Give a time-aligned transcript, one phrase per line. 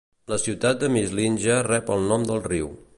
[0.31, 2.75] La ciutat de Mislinja rep el nom del riu.